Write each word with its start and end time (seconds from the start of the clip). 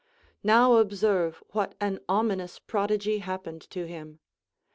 Now 0.43 0.77
observe 0.77 1.43
what 1.49 1.75
an 1.79 1.99
ominous 2.09 2.57
prodigy 2.57 3.19
happened 3.19 3.61
to 3.69 3.85
him. 3.85 4.19